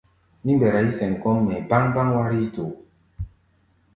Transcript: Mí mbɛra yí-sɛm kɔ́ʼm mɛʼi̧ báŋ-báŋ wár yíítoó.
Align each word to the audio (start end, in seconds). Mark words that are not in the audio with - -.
Mí 0.43 0.51
mbɛra 0.55 0.79
yí-sɛm 0.85 1.13
kɔ́ʼm 1.21 1.37
mɛʼi̧ 1.45 1.65
báŋ-báŋ 1.69 2.07
wár 2.15 2.31
yíítoó. 2.37 2.71